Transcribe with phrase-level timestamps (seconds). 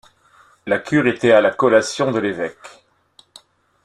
[0.65, 2.57] La cure était à la collation de l'évêque.